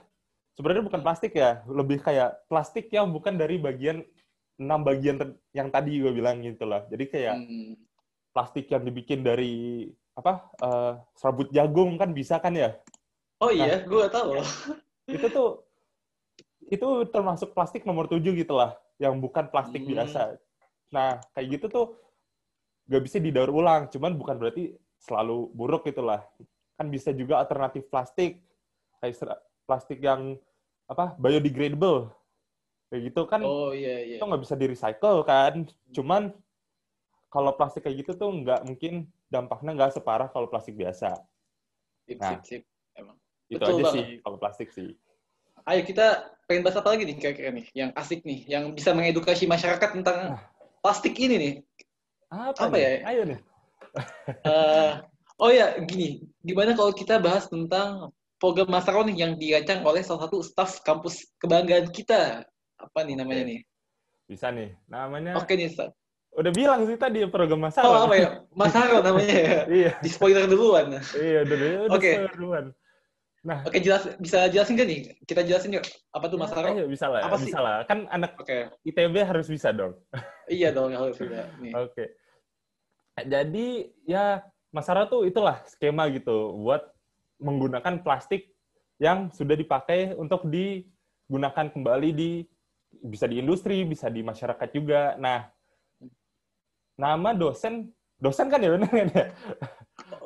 [0.55, 4.07] sebenarnya bukan plastik ya, lebih kayak plastik yang bukan dari bagian
[4.55, 5.18] enam bagian
[5.50, 6.87] yang tadi gue bilang gitu lah.
[6.87, 7.74] Jadi kayak hmm.
[8.31, 12.70] plastik yang dibikin dari apa uh, serabut jagung kan bisa kan ya?
[13.42, 14.31] Oh iya, nah, gue tahu.
[15.11, 15.50] Itu tuh
[16.70, 19.90] itu termasuk plastik nomor tujuh gitu lah, yang bukan plastik hmm.
[19.98, 20.38] biasa.
[20.94, 21.87] Nah kayak gitu tuh
[22.87, 26.22] gak bisa didaur ulang, cuman bukan berarti selalu buruk gitulah.
[26.78, 28.40] Kan bisa juga alternatif plastik,
[29.02, 29.14] kayak
[29.68, 30.38] plastik yang
[30.90, 32.11] apa biodegradable
[32.90, 34.18] kayak gitu kan oh, iya, iya.
[34.18, 35.62] itu nggak bisa di recycle kan
[35.94, 36.35] cuman
[37.30, 41.14] kalau plastik kayak gitu tuh nggak mungkin dampaknya nggak separah kalau plastik biasa
[42.02, 42.62] sip, nah sip, sip.
[42.98, 43.14] Emang.
[43.46, 43.94] itu Betul aja banget.
[43.94, 44.90] sih kalau plastik sih
[45.68, 46.07] ayo kita
[46.49, 50.37] pengen bahas apa lagi nih kira-kira nih yang asik nih yang bisa mengedukasi masyarakat tentang
[50.37, 50.42] nah.
[50.81, 51.55] plastik ini nih
[52.31, 53.38] apa, apa ya ayo nih
[54.46, 54.92] uh,
[55.42, 60.27] oh ya gini gimana kalau kita bahas tentang program Masaro nih yang dirancang oleh salah
[60.27, 62.49] satu staf kampus kebanggaan kita.
[62.81, 63.61] Apa nih namanya nih?
[64.25, 64.73] Bisa nih.
[64.88, 65.92] Namanya Oke nih, Staf.
[66.33, 67.92] Udah bilang sih tadi program Masaro.
[67.92, 68.29] Oh, apa ya?
[68.57, 69.61] Masaro namanya ya?
[69.85, 69.92] iya.
[70.01, 70.96] Di spoiler duluan.
[71.20, 72.16] iya, udah, udah Oke.
[72.16, 72.33] Okay.
[72.40, 72.73] duluan.
[73.40, 75.00] Nah, oke jelas bisa jelasin gak nih?
[75.24, 75.85] Kita jelasin yuk.
[76.12, 76.76] Apa tuh Masaro?
[76.76, 77.24] Iya, bisa lah.
[77.24, 77.64] Apa bisa sih?
[77.64, 77.76] lah.
[77.88, 78.68] Kan anak okay.
[78.85, 79.96] ITB harus bisa dong.
[80.53, 81.48] iya dong, harus bisa.
[81.81, 81.88] Oke.
[81.88, 82.09] Okay.
[83.24, 86.85] Jadi ya Masaro tuh itulah skema gitu buat
[87.40, 88.53] menggunakan plastik
[89.00, 92.44] yang sudah dipakai untuk digunakan kembali di
[93.09, 95.16] bisa di industri, bisa di masyarakat juga.
[95.16, 95.48] Nah,
[97.00, 97.88] nama dosen
[98.20, 99.26] dosen kan ya benar kan ya?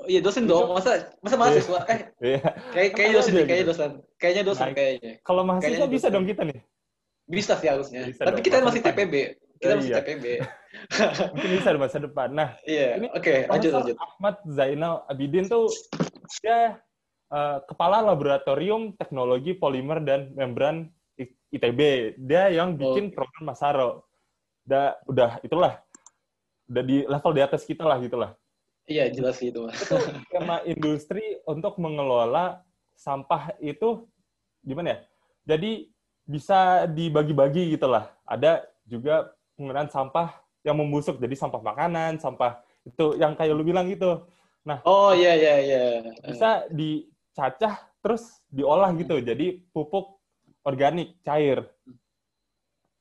[0.05, 1.81] Oh, iya dosen dong, masa masa mahasiswa?
[1.89, 2.45] Eh, iya.
[2.77, 3.91] kayak kayaknya dosen nih, kayaknya dosen.
[4.21, 5.13] Kayaknya dosen nah, kayaknya.
[5.25, 6.61] Kalau mahasiswa kayaknya bisa dong kita nih.
[7.25, 8.01] Bisa sih harusnya.
[8.05, 8.93] Bisa Tapi dong, kita masih depan.
[9.01, 9.15] TPB.
[9.57, 9.97] Kita masih iya.
[10.05, 10.25] TPB.
[11.33, 12.29] Mungkin bisa di masa depan.
[12.37, 13.01] Nah, iya.
[13.01, 13.97] Oke, okay, lanjut lanjut.
[13.97, 15.73] Ahmad Zainal Abidin tuh
[16.45, 16.77] dia
[17.33, 20.93] uh, kepala laboratorium teknologi polimer dan membran
[21.49, 21.81] ITB.
[22.21, 23.25] Dia yang bikin oh.
[23.25, 24.05] program Masaro.
[24.69, 25.81] Udah, udah itulah.
[26.69, 28.37] Udah di level di atas kita lah gitulah.
[28.85, 29.65] Iya, jelas itu.
[29.65, 29.97] Itu
[30.29, 32.61] skema industri untuk mengelola
[32.93, 34.05] sampah itu
[34.61, 34.99] gimana ya?
[35.57, 35.89] Jadi
[36.25, 38.13] bisa dibagi-bagi gitulah.
[38.29, 43.89] Ada juga penggunaan sampah yang membusuk jadi sampah makanan, sampah itu yang kayak lu bilang
[43.89, 44.25] gitu.
[44.65, 45.83] Nah, oh iya iya iya.
[46.25, 50.21] Bisa dicacah terus diolah gitu jadi pupuk
[50.65, 51.69] organik cair.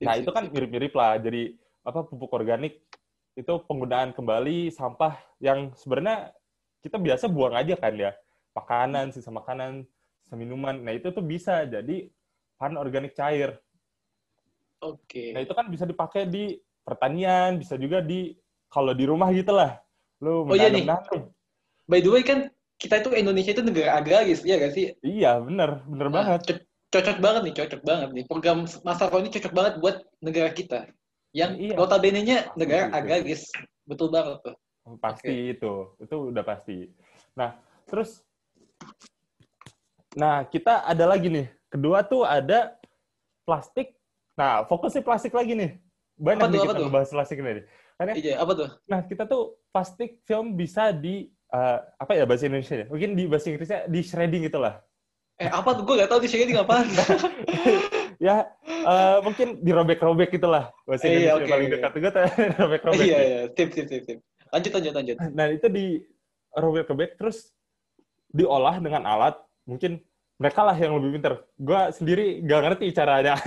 [0.04, 1.16] Nah, itu kan mirip-mirip lah.
[1.20, 2.84] Jadi apa pupuk organik
[3.34, 6.30] itu penggunaan kembali sampah yang sebenarnya
[6.86, 8.12] kita biasa buang aja kan ya.
[8.54, 9.88] Makanan, sisa makanan,
[10.22, 10.78] sisa minuman.
[10.78, 12.10] Nah, itu tuh bisa jadi
[12.62, 13.58] bahan organik cair.
[14.84, 15.02] Oke.
[15.10, 15.28] Okay.
[15.34, 18.38] Nah, itu kan bisa dipakai di pertanian, bisa juga di
[18.70, 19.82] kalau di rumah gitu lah.
[20.22, 20.86] Lu oh iya nih.
[21.90, 24.94] By the way kan kita itu Indonesia itu negara agraris, ya gak sih?
[25.02, 25.82] Iya, bener.
[25.88, 28.24] Bener nah, banget cocok banget nih, cocok banget nih.
[28.30, 30.80] Program Masako ini cocok banget buat negara kita.
[31.34, 31.76] Yang iya.
[31.76, 33.50] notabene-nya negara agraris.
[33.84, 34.56] Betul banget tuh.
[35.02, 35.54] Pasti okay.
[35.58, 35.74] itu.
[35.98, 36.88] Itu udah pasti.
[37.34, 37.58] Nah,
[37.90, 38.22] terus
[40.14, 41.48] Nah, kita ada lagi nih.
[41.70, 42.78] Kedua tuh ada
[43.44, 43.98] plastik.
[44.38, 45.72] Nah, fokusnya plastik lagi nih.
[46.18, 47.66] Banyak apa nih tuh, kita bahas plastik ini.
[47.98, 48.70] Karena, iya, apa tuh?
[48.90, 52.88] Nah, kita tuh plastik film bisa di uh, apa ya bahasa Indonesia ya?
[52.90, 54.82] Mungkin di bahasa Inggrisnya di shredding itulah.
[55.42, 55.84] Eh apa tuh?
[55.86, 56.86] Gue gak tau di shading apaan.
[58.24, 58.48] ya
[58.88, 61.52] uh, mungkin dirobek-robek gitulah bahasa Indonesia okay.
[61.52, 62.12] paling dekat gue
[62.64, 63.04] robek-robek.
[63.04, 64.20] Iya iya, tip tip tip tip.
[64.48, 65.16] Lanjut lanjut lanjut.
[65.36, 66.00] Nah itu di
[66.56, 67.52] robek-robek terus
[68.32, 69.36] diolah dengan alat
[69.68, 70.00] mungkin
[70.40, 71.34] mereka lah yang lebih pinter.
[71.60, 73.36] Gue sendiri gak ngerti caranya.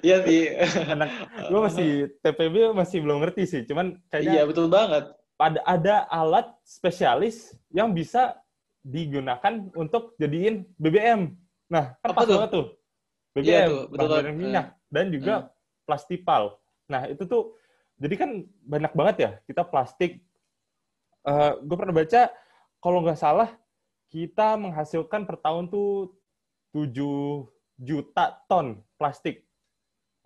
[0.00, 0.48] Iya sih.
[0.88, 1.12] Anak
[1.52, 1.88] gue masih
[2.24, 3.60] TPB masih belum ngerti sih.
[3.68, 4.32] Cuman kayaknya.
[4.32, 5.12] Iya betul banget.
[5.36, 8.40] Ada ada alat spesialis yang bisa
[8.80, 11.36] digunakan untuk jadiin BBM.
[11.68, 12.66] Nah, kan pas banget tuh.
[13.30, 14.90] BBM, iya tuh, betul bahan minyak, uh.
[14.90, 15.42] dan juga uh.
[15.86, 16.42] plastipal.
[16.90, 17.54] Nah, itu tuh,
[18.02, 18.30] jadi kan
[18.66, 20.22] banyak banget ya kita plastik.
[21.22, 22.32] Uh, eh, gue pernah baca,
[22.80, 23.48] kalau nggak salah,
[24.10, 26.10] kita menghasilkan per tahun tuh
[26.74, 27.46] 7
[27.78, 29.46] juta ton plastik.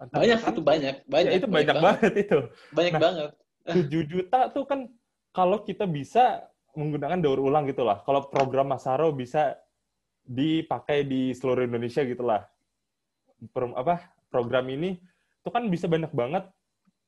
[0.00, 1.30] Antara banyak itu banyak, banyak.
[1.30, 2.00] Ya, itu banyak, banyak banget.
[2.00, 2.38] banget itu.
[2.72, 3.30] Banyak nah, banget.
[3.64, 4.80] 7 juta tuh kan
[5.32, 8.02] kalau kita bisa menggunakan daur ulang gitulah.
[8.02, 9.54] Kalau program Masaro bisa
[10.24, 12.44] dipakai di seluruh Indonesia gitulah.
[13.50, 14.00] Pro, apa
[14.32, 14.96] program ini
[15.40, 16.48] itu kan bisa banyak banget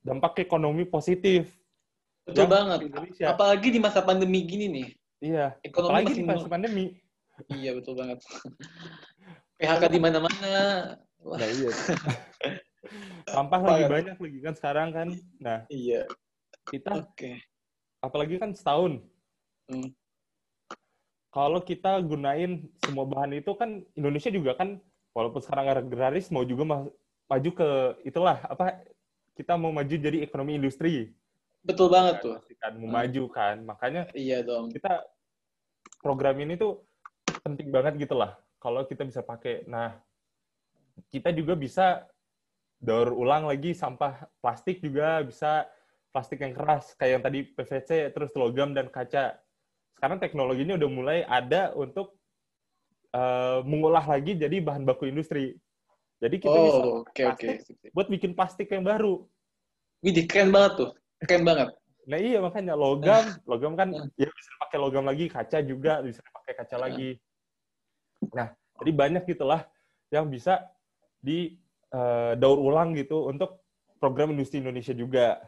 [0.05, 1.49] dampak ekonomi positif.
[2.27, 2.91] Betul banget.
[2.91, 3.25] Indonesia.
[3.33, 4.87] Apalagi di masa pandemi gini nih.
[5.23, 5.45] Iya.
[5.65, 6.85] Ekonomi Apalagi di masa pandemi.
[7.49, 8.19] Iya betul banget.
[9.57, 10.53] PHK di mana-mana.
[11.23, 11.71] Nah iya.
[13.27, 15.07] Sampah lagi banyak lagi kan sekarang kan.
[15.41, 15.65] Nah.
[15.71, 16.05] Iya.
[16.67, 17.01] Kita.
[17.01, 17.07] Oke.
[17.15, 17.35] Okay.
[18.03, 19.01] Apalagi kan setahun
[19.67, 19.91] Hmm.
[21.27, 24.79] Kalau kita gunain semua bahan itu kan Indonesia juga kan
[25.17, 26.77] walaupun sekarang agraris mau juga ma
[27.25, 27.69] maju ke
[28.05, 28.85] itulah apa
[29.33, 31.09] kita mau maju jadi ekonomi industri.
[31.65, 32.37] Betul banget tuh.
[32.61, 32.97] Kan mau hmm.
[33.01, 33.55] maju kan.
[33.65, 34.69] Makanya iya dong.
[34.69, 35.01] Kita
[36.01, 36.85] program ini tuh
[37.41, 38.37] penting banget gitu lah.
[38.61, 39.65] Kalau kita bisa pakai.
[39.65, 39.97] Nah,
[41.13, 42.05] kita juga bisa
[42.81, 45.65] daur ulang lagi sampah plastik juga bisa
[46.13, 49.37] plastik yang keras kayak yang tadi PVC terus logam dan kaca
[49.97, 52.16] sekarang teknologinya udah mulai ada untuk
[53.17, 55.57] uh, mengolah lagi jadi bahan baku industri.
[56.17, 56.81] Jadi kita oh, bisa
[57.13, 57.53] okay, okay.
[57.93, 59.25] buat bikin plastik yang baru.
[60.05, 60.89] Wih, keren banget tuh.
[61.25, 61.73] Keren banget.
[62.07, 66.53] Nah iya makanya logam, logam kan ya bisa pakai logam lagi, kaca juga bisa pakai
[66.55, 67.19] kaca lagi.
[68.31, 68.49] Nah,
[68.81, 69.67] jadi banyak gitulah
[70.09, 70.63] yang bisa
[71.19, 71.59] di
[71.91, 73.61] uh, daur ulang gitu untuk
[73.99, 75.41] program industri Indonesia juga.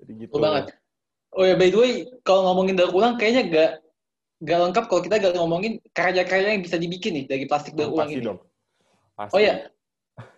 [0.00, 0.32] Jadi gitu.
[0.38, 0.72] Oh, banget.
[1.36, 1.92] Oh ya, by the way,
[2.24, 3.70] kalau ngomongin daur ulang kayaknya gak
[4.38, 8.10] gak lengkap kalau kita gak ngomongin karya-karya yang bisa dibikin nih dari plastik daur ulang
[8.10, 8.22] ini.
[8.22, 8.38] Dong.
[9.18, 9.34] Pasti.
[9.34, 9.66] Oh ya,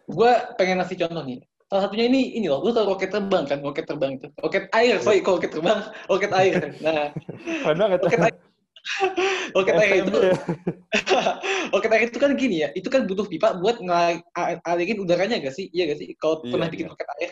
[0.08, 1.40] gue pengen ngasih contoh nih.
[1.70, 3.62] Salah satunya ini ini loh, lu tau roket terbang kan?
[3.62, 4.26] Roket terbang itu.
[4.40, 5.78] Roket air, sorry, kalau roket terbang,
[6.10, 6.54] roket air.
[6.82, 7.14] Nah,
[8.02, 8.36] roket air.
[9.56, 10.18] roket air itu,
[11.76, 15.68] roket air itu kan gini ya, itu kan butuh pipa buat ngalirin udaranya gak sih?
[15.70, 16.08] Iya gak sih?
[16.16, 16.92] Kalau iya, pernah bikin iya.
[16.96, 17.30] roket air.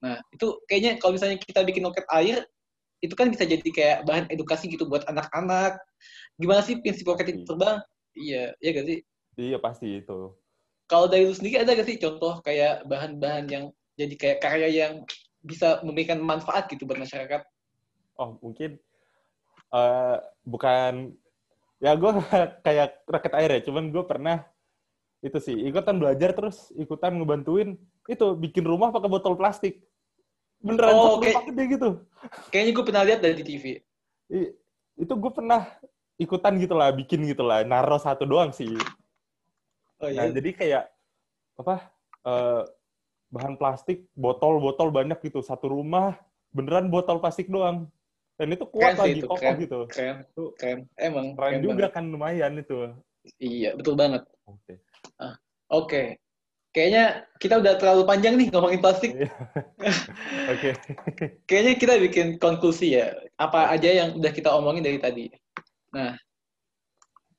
[0.00, 2.44] Nah, itu kayaknya kalau misalnya kita bikin roket air,
[3.00, 5.80] itu kan bisa jadi kayak bahan edukasi gitu buat anak-anak.
[6.40, 7.48] Gimana sih prinsip roket itu hmm.
[7.48, 7.76] terbang?
[8.16, 8.98] Iya, iya gak sih?
[9.36, 10.32] Iya pasti itu.
[10.90, 14.92] Kalau dari lu sendiri ada gak sih contoh kayak bahan-bahan yang jadi kayak karya yang
[15.44, 17.44] bisa memberikan manfaat gitu buat masyarakat?
[18.16, 18.80] Oh mungkin
[19.72, 21.14] uh, bukan
[21.80, 22.10] ya gue
[22.66, 24.44] kayak raket air ya, cuman gue pernah
[25.20, 27.76] itu sih ikutan belajar terus ikutan ngebantuin
[28.08, 29.84] itu bikin rumah pakai botol plastik.
[30.60, 32.04] Beneran oh, kayak, gitu.
[32.52, 33.80] Kayaknya gue pernah lihat dari TV.
[34.28, 34.52] I,
[35.00, 35.64] itu gue pernah
[36.20, 38.68] ikutan gitu lah, bikin gitu lah, naro satu doang sih.
[40.00, 40.28] Oh, iya.
[40.28, 40.84] Nah, jadi kayak
[41.56, 41.88] apa?
[42.20, 42.62] Uh,
[43.32, 46.20] bahan plastik, botol-botol banyak gitu, satu rumah
[46.52, 47.88] beneran botol plastik doang.
[48.36, 49.80] Dan itu kuat keren lagi, kokoh gitu.
[49.92, 50.16] Keren,
[50.56, 50.78] keren.
[50.96, 51.96] Emang keren, keren juga banget.
[51.96, 52.76] kan lumayan itu.
[53.36, 54.24] Iya, betul banget.
[54.48, 54.56] Oke.
[54.64, 54.76] Okay.
[55.20, 55.36] Ah,
[55.68, 55.88] Oke.
[55.88, 56.06] Okay.
[56.70, 59.10] Kayaknya kita udah terlalu panjang nih ngomongin plastik.
[59.12, 59.28] Iya.
[60.54, 60.70] Oke.
[61.44, 63.12] Kayaknya kita bikin konklusi ya.
[63.36, 65.28] Apa aja yang udah kita omongin dari tadi.
[65.90, 66.14] Nah,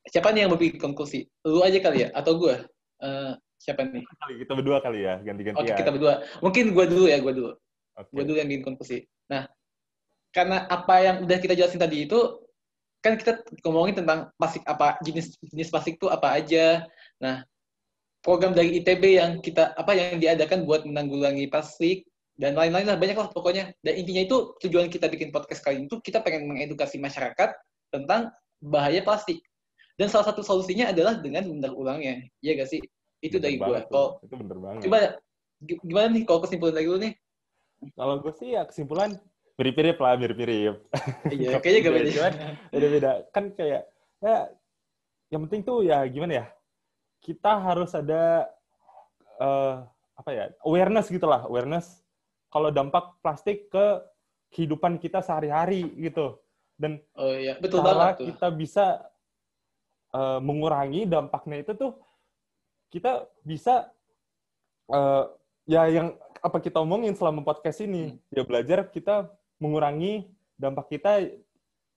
[0.08, 1.28] siapa nih yang mau bikin konklusi?
[1.48, 2.10] Lu aja kali ya?
[2.12, 2.56] Atau gue?
[3.02, 4.04] Uh, siapa nih?
[4.44, 5.62] Kita berdua kali ya, ganti-gantian.
[5.62, 6.14] Oke, okay, kita berdua.
[6.44, 7.52] Mungkin gue dulu ya, gue dulu.
[7.96, 8.14] Okay.
[8.14, 9.06] Gue dulu yang bikin konklusi.
[9.30, 9.48] Nah,
[10.36, 12.20] karena apa yang udah kita jelasin tadi itu,
[13.02, 16.86] kan kita ngomongin tentang plastik apa jenis jenis plastik itu apa aja.
[17.18, 17.42] Nah,
[18.22, 22.06] program dari ITB yang kita apa yang diadakan buat menanggulangi plastik
[22.38, 23.74] dan lain-lain lah banyak lah pokoknya.
[23.82, 27.50] Dan intinya itu tujuan kita bikin podcast kali ini tuh kita pengen mengedukasi masyarakat
[27.92, 28.32] tentang
[28.64, 29.44] bahaya plastik.
[30.00, 32.26] Dan salah satu solusinya adalah dengan mendaur ulangnya.
[32.42, 32.82] Iya gak sih?
[33.22, 33.80] Itu bener dari gue.
[33.92, 34.82] Kalau itu bener banget.
[34.88, 35.00] Coba
[35.62, 37.14] gimana nih kalau kesimpulan dari lu nih?
[37.94, 39.14] Kalau gue sih ya kesimpulan
[39.60, 40.76] mirip-mirip lah, mirip-mirip.
[41.30, 42.28] Iya, kayaknya gak beda.
[42.74, 43.12] Beda-beda.
[43.30, 43.86] Kan kayak
[44.24, 44.50] ya
[45.30, 46.46] yang penting tuh ya gimana ya?
[47.22, 48.50] kita harus ada
[49.38, 49.86] uh,
[50.18, 52.02] apa ya awareness gitulah awareness
[52.50, 54.02] kalau dampak plastik ke
[54.52, 56.42] kehidupan kita sehari-hari gitu
[56.82, 57.54] dan oh, iya.
[57.62, 58.86] Betul cara banget kita bisa
[60.17, 61.94] uh, mengurangi dampaknya itu tuh
[62.89, 63.94] kita bisa
[64.89, 65.30] uh,
[65.70, 68.34] ya yang apa kita omongin selama podcast ini hmm.
[68.34, 69.30] ya belajar kita
[69.62, 70.26] mengurangi
[70.58, 71.30] dampak kita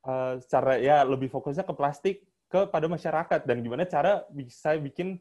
[0.05, 2.17] uh, secara ya lebih fokusnya ke plastik
[2.53, 5.19] kepada masyarakat dan gimana cara bisa bikin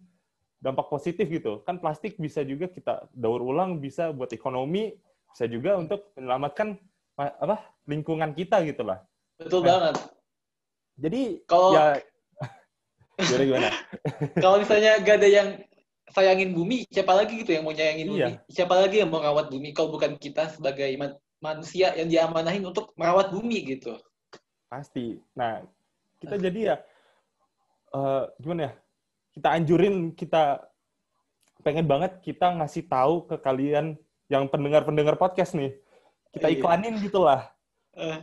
[0.60, 1.64] dampak positif gitu.
[1.66, 4.96] Kan plastik bisa juga kita daur ulang, bisa buat ekonomi,
[5.34, 6.78] bisa juga untuk menyelamatkan
[7.18, 9.04] apa lingkungan kita gitu lah.
[9.40, 9.96] Betul nah, banget.
[11.00, 11.98] Jadi kalau ya
[13.24, 13.70] gimana gimana?
[14.44, 15.50] kalau misalnya gak ada yang
[16.14, 18.14] sayangin bumi, siapa lagi gitu yang mau nyayangin iya.
[18.14, 18.34] bumi?
[18.50, 20.94] Siapa lagi yang mau merawat bumi kalau bukan kita sebagai
[21.42, 23.98] manusia yang diamanahin untuk merawat bumi gitu?
[24.70, 25.18] Pasti.
[25.34, 25.62] Nah,
[26.24, 26.76] kita jadi ya
[27.94, 28.74] uh, gimana ya
[29.36, 30.64] kita anjurin kita
[31.64, 33.96] pengen banget kita ngasih tahu ke kalian
[34.28, 35.76] yang pendengar-pendengar podcast nih
[36.32, 36.56] kita iya.
[36.60, 37.52] iklanin gitulah
[38.00, 38.20] uh.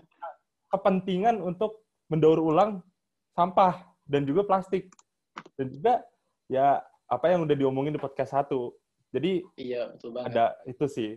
[0.70, 2.80] Kepentingan untuk mendaur ulang
[3.34, 4.90] sampah dan juga plastik
[5.58, 5.92] dan juga
[6.50, 8.74] ya apa yang udah diomongin di podcast satu
[9.10, 11.10] jadi iya betul banget ada itu sih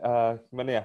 [0.00, 0.84] uh, gimana ya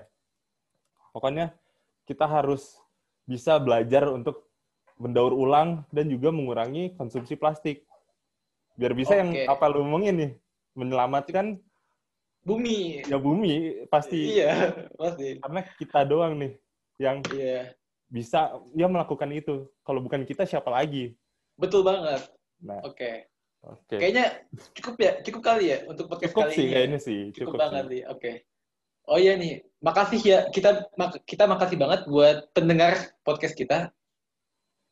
[1.16, 1.56] pokoknya
[2.04, 2.80] kita harus
[3.24, 4.52] bisa belajar untuk
[5.00, 7.88] mendaur ulang dan juga mengurangi konsumsi plastik.
[8.76, 9.20] Biar bisa okay.
[9.22, 10.32] yang apa lu ngomongin nih,
[10.74, 11.62] menyelamatkan
[12.44, 13.06] bumi.
[13.08, 14.40] Ya bumi pasti.
[14.40, 15.40] Iya, pasti.
[15.40, 16.54] Karena kita doang nih
[17.02, 17.74] yang iya.
[18.14, 19.66] Bisa ya melakukan itu.
[19.82, 21.18] Kalau bukan kita siapa lagi?
[21.58, 22.30] Betul banget.
[22.62, 22.86] Nah.
[22.86, 22.94] Oke.
[22.94, 23.16] Okay.
[23.66, 23.80] Oke.
[23.90, 23.98] Okay.
[23.98, 24.26] Kayaknya
[24.78, 26.70] cukup ya, cukup kali ya untuk podcast cukup kali sih, ini.
[26.70, 26.76] Ya?
[26.78, 28.02] Kayaknya sih, cukup, cukup banget sih.
[28.06, 28.20] Oke.
[28.22, 28.36] Okay.
[29.04, 30.88] Oh iya nih, makasih ya kita
[31.28, 32.96] kita makasih banget buat pendengar
[33.28, 33.92] podcast kita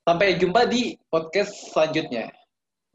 [0.02, 2.34] Sampai jumpa di podcast selanjutnya.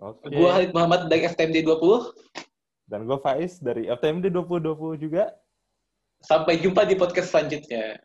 [0.03, 0.27] Oke.
[0.27, 0.35] Okay.
[0.35, 2.91] Gue Halid Muhammad dari FTMD 20.
[2.91, 5.31] Dan gue Faiz dari FTMD 2020 juga.
[6.19, 8.03] Sampai jumpa di podcast selanjutnya.